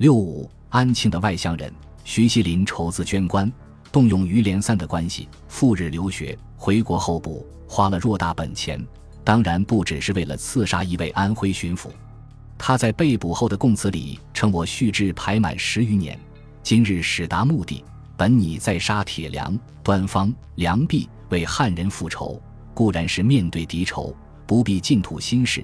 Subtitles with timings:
[0.00, 1.70] 六五，安庆的外乡人
[2.04, 3.52] 徐锡麟筹资捐官，
[3.92, 8.82] 动用于连三的关系，赴日留学，回国候补，花了偌大本钱，
[9.22, 11.88] 当然不只是为了刺杀一位安徽巡抚。
[12.56, 16.18] 他在被捕后的供词里称：“我蓄志排满十余年，
[16.62, 17.84] 今日始达目的，
[18.16, 22.40] 本拟再杀铁良、端方、梁弼，为汉人复仇。
[22.72, 25.62] 固然是面对敌仇，不必尽吐心事。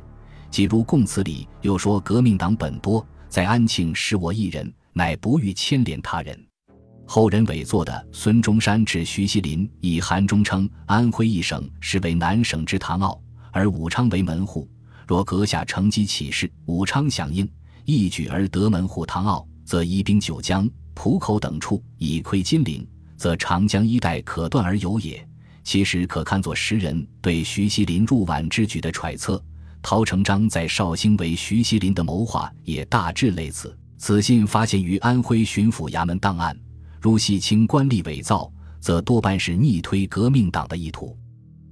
[0.51, 6.39] 即如供词里又说，革命党本多。”在安庆使我一人，乃不欲牵连他人。
[7.07, 13.21] 后人伪作的孙中山致徐锡麟以韩中称安徽一省是为南省之唐奥，
[13.53, 14.69] 而武昌为门户。
[15.07, 17.49] 若阁下乘机起事，武昌响应，
[17.85, 22.85] 一举而得门户唐奥，则移兵九江、浦口等处，以窥金陵，
[23.17, 25.25] 则长江一带可断而有也。
[25.63, 29.41] 其实可看作时人对徐锡麟入皖之举的揣测。
[29.89, 33.73] 陶成章在绍兴为徐锡麟的谋划也大致类似。
[33.97, 36.59] 此信发现于安徽巡抚衙门档案，
[37.01, 41.17] 如系清官吏伪造，则多半是逆推革命党的意图。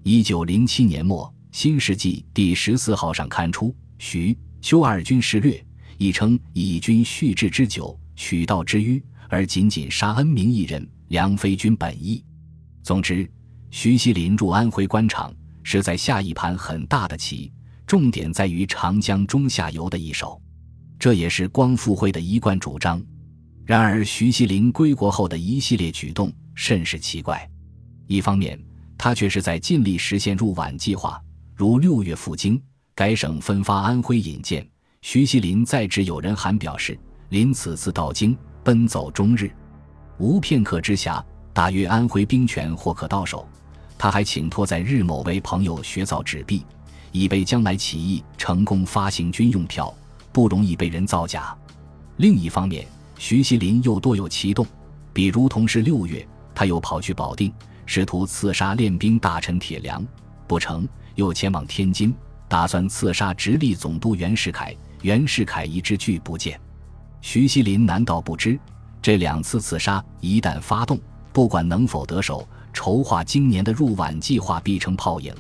[0.05, 5.61] 一九零七年末，《新世纪》第十四号上刊出徐修二军事略，
[5.99, 12.25] 亦称以军蓄志之久，取道之迂，而仅仅杀恩明一人，梁飞军本意。
[12.81, 13.29] 总之，
[13.73, 17.53] 徐锡麟入安徽官场，是在下一盘很大的棋。
[17.87, 20.41] 重点在于长江中下游的一手，
[20.99, 23.03] 这也是光复会的一贯主张。
[23.65, 27.49] 然而，徐锡麟归国后的一系列举动甚是奇怪。
[28.07, 28.59] 一方面，
[28.99, 31.21] 他却是在尽力实现入皖计划，
[31.55, 32.61] 如六月赴京，
[32.95, 34.67] 该省分发安徽引荐。
[35.03, 36.99] 徐锡麟在职有人函表示
[37.31, 39.51] ：“临此次到京，奔走终日，
[40.19, 41.23] 无片刻之暇。
[41.53, 43.47] 大约安徽兵权或可到手。”
[43.97, 46.65] 他还请托在日某位朋友学造纸币。
[47.15, 49.95] 以备将来起义成功发行军用票，
[50.33, 51.57] 不容易被人造假。
[52.17, 52.85] 另一方面，
[53.17, 54.67] 徐锡麟又多有奇动，
[55.13, 57.53] 比如同是六月，他又跑去保定，
[57.87, 60.05] 试图刺杀练兵大臣铁良，
[60.49, 62.13] 不成，又前往天津，
[62.49, 66.61] 打算刺杀直隶总督袁世凯，袁世凯一直拒不见。
[67.21, 68.59] 徐锡麟难道不知，
[69.01, 70.99] 这两次刺杀一旦发动，
[71.33, 75.33] 不管能否得手，筹划今年的入皖计划必成泡影。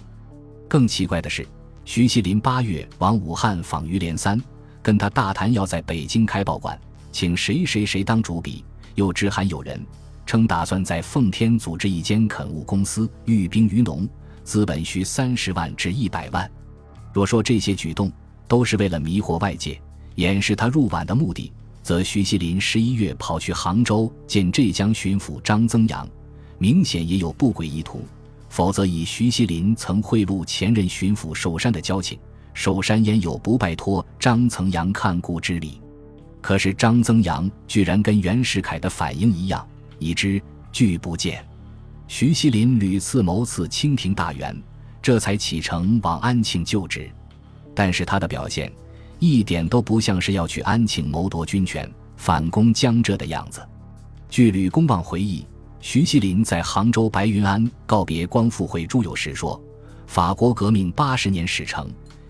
[0.69, 1.45] 更奇怪的是。
[1.84, 4.41] 徐锡麟八月往武汉访于连三，
[4.83, 6.78] 跟他大谈要在北京开报馆，
[7.12, 8.65] 请谁谁谁当主笔，
[8.95, 9.78] 又知函有人
[10.25, 14.09] 称打算在奉天组织一间垦务公司，育兵于农，
[14.44, 16.50] 资本需三十万至一百万。
[17.12, 18.11] 若说这些举动
[18.49, 19.78] 都是为了迷惑外界，
[20.15, 21.53] 掩饰他入皖的目的，
[21.83, 26.09] 则徐锡麟十一月跑去杭州见浙江巡抚张增阳，
[26.56, 28.03] 明显也有不轨意图。
[28.55, 32.17] 否则，以徐锡麟曾贿赂前任巡抚寿山的交情，
[32.53, 35.81] 寿山焉有不拜托张曾阳看顾之理？
[36.41, 39.67] 可是张曾阳居然跟袁世凯的反应一样，
[39.99, 41.45] 已知拒不见。
[42.07, 44.57] 徐锡麟屡次谋刺清廷大员，
[45.03, 47.11] 这才启程往安庆就职。
[47.75, 48.71] 但是他的表现
[49.19, 53.61] 一点都不像是要去安庆谋夺军权、反攻江浙的样子。
[54.29, 55.45] 据吕公望回忆。
[55.87, 59.62] 徐锡麟在杭州白云庵告别光复会诸友时说
[60.09, 61.87] ：“法国革命八十年始成，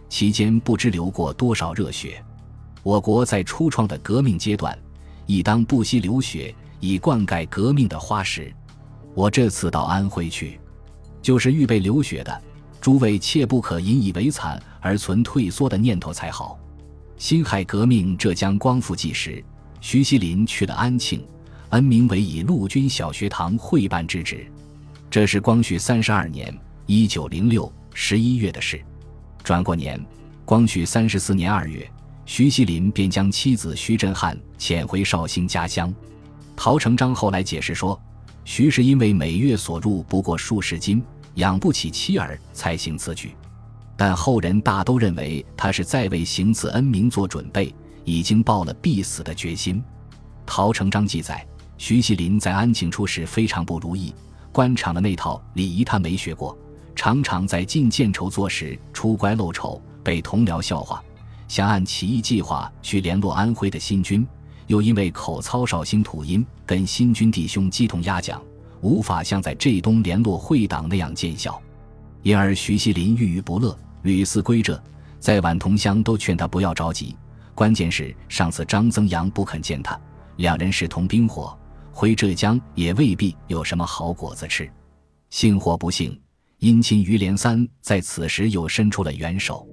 [0.08, 2.20] 期间不知流过多少热血。
[2.82, 4.76] 我国在初创的革命阶段，
[5.24, 8.52] 亦当不惜流血以灌溉革命的花石。
[9.14, 10.58] 我这次到安徽去，
[11.22, 12.42] 就是预备流血的。
[12.80, 16.58] 诸位切不可引以为惨而存退缩的念头才好。
[17.16, 19.42] 辛亥革命浙江光复纪时，
[19.80, 21.24] 徐锡麟去了安庆。”
[21.74, 24.46] 恩明为以陆军小学堂会办之职，
[25.10, 28.80] 这是光绪三十二年（一九零六）十一月的事。
[29.42, 30.00] 转过年，
[30.44, 31.84] 光绪三十四年二月，
[32.26, 35.92] 徐锡林便将妻子徐振汉遣回绍兴家乡。
[36.54, 38.00] 陶成章后来解释说，
[38.44, 41.02] 徐是因为每月所入不过数十金，
[41.34, 43.34] 养不起妻儿，才行此举。
[43.96, 47.74] 但后人大都认为他是在为行刺恩明做准备，
[48.04, 49.82] 已经抱了必死的决心。
[50.46, 51.44] 陶成章记载。
[51.76, 54.14] 徐锡麟在安庆出事非常不如意，
[54.52, 56.56] 官场的那套礼仪他没学过，
[56.94, 61.02] 常常在进谏筹做时出乖露丑，被同僚笑话。
[61.48, 64.26] 想按起义计划去联络安徽的新军，
[64.66, 68.40] 又因为口操绍兴土音，跟新军弟兄鸡同鸭讲，
[68.80, 71.60] 无法像在浙东联络会党那样见效，
[72.22, 74.82] 因而徐锡麟郁郁不乐，屡次归浙。
[75.20, 77.16] 在皖同乡都劝他不要着急，
[77.54, 79.98] 关键是上次张增阳不肯见他，
[80.36, 81.56] 两人势同冰火。
[81.96, 84.68] 回浙江也未必有什么好果子吃，
[85.30, 86.20] 幸或不幸，
[86.58, 89.64] 姻亲于连三在此时又伸出了援手。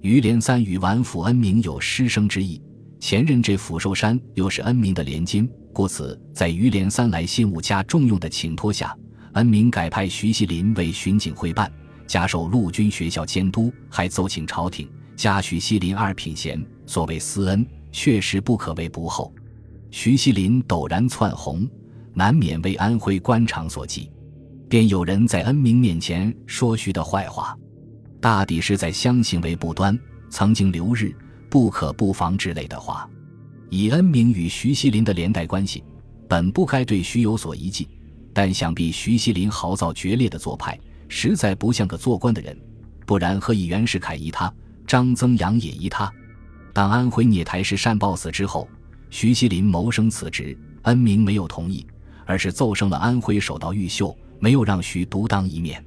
[0.00, 2.60] 于连三与皖府恩明有师生之意，
[2.98, 8.92] 前任这福寿山又是恩明的连襟，故此在于连三来信物加重用的请托下，
[9.34, 11.72] 恩明改派徐锡麟为巡警会办，
[12.04, 16.60] 加授陆军学校监督，还奏请朝廷加徐锡麟二品衔。
[16.84, 19.32] 所谓私恩，确实不可谓不厚。
[19.90, 21.68] 徐锡麟陡然窜红，
[22.14, 24.10] 难免为安徽官场所忌，
[24.68, 27.56] 便有人在恩明面前说徐的坏话，
[28.20, 29.98] 大抵是在相行为不端，
[30.30, 31.14] 曾经留日。
[31.48, 33.10] 不可不防之类的话，
[33.70, 35.82] 以恩明与徐锡麟的连带关系，
[36.28, 37.88] 本不该对徐有所疑忌。
[38.32, 40.78] 但想必徐锡麟豪躁决裂的做派，
[41.08, 42.56] 实在不像个做官的人，
[43.04, 44.54] 不然何以袁世凯疑他，
[44.86, 46.08] 张增阳也疑他？
[46.72, 48.68] 当安徽聂台师善报死之后，
[49.10, 51.84] 徐锡麟谋生辞职，恩铭没有同意，
[52.24, 55.84] 而是奏升了安徽首道毓秀，没有让徐独当一面，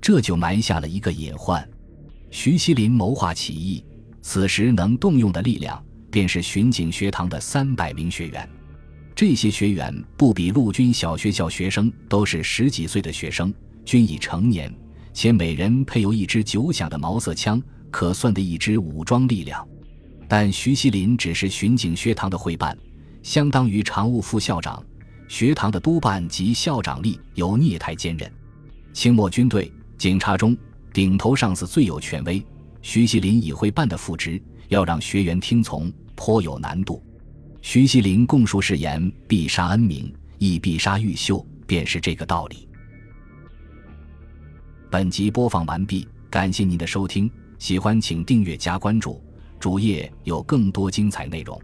[0.00, 1.66] 这就埋下了一个隐患：
[2.30, 3.84] 徐锡麟谋划起义。
[4.20, 5.80] 此时能动用的力量，
[6.10, 8.48] 便是巡警学堂的三百名学员。
[9.14, 13.54] 这些学员不比陆军小学校学生，都是十几岁的学生，
[13.84, 14.74] 均已成年，
[15.14, 19.66] 且每人配有一支九响的毛瑟枪，可算的一支武装力量。
[20.28, 22.76] 但徐锡麟只是巡警学堂的会办，
[23.22, 24.84] 相当于常务副校长，
[25.28, 28.30] 学堂的督办及校长力由聂台兼任。
[28.92, 30.56] 清末军队警察中，
[30.92, 32.44] 顶头上司最有权威。
[32.82, 37.02] 徐锡麟以会办的副职，要让学员听从，颇有难度。
[37.60, 42.68] 徐锡麟供述誓言必杀恩明，亦必杀玉秀，便是这个道理。
[44.88, 47.28] 本集播放完毕，感谢您的收听，
[47.58, 49.20] 喜欢请订阅加关注，
[49.58, 51.60] 主页有更多精彩内容。